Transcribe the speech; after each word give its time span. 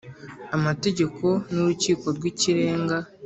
Amategeko 0.55 1.25
n 1.51 1.55
urukiko 1.61 2.05
rw 2.17 2.23
ikirenga 2.31 2.97